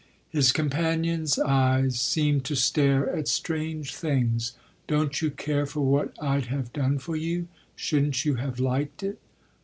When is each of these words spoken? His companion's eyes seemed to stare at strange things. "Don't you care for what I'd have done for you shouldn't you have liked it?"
His 0.31 0.51
companion's 0.51 1.37
eyes 1.37 1.99
seemed 2.01 2.43
to 2.45 2.55
stare 2.55 3.07
at 3.15 3.27
strange 3.27 3.93
things. 3.93 4.53
"Don't 4.87 5.21
you 5.21 5.29
care 5.29 5.67
for 5.67 5.81
what 5.81 6.11
I'd 6.19 6.47
have 6.47 6.73
done 6.73 6.97
for 6.97 7.15
you 7.15 7.47
shouldn't 7.75 8.25
you 8.25 8.33
have 8.37 8.59
liked 8.59 9.03
it?" 9.03 9.19